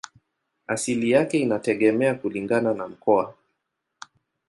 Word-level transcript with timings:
Asili 0.67 1.11
yake 1.11 1.39
inategemea 1.39 2.15
kulingana 2.15 2.73
na 2.73 2.87
mkoa. 2.87 3.35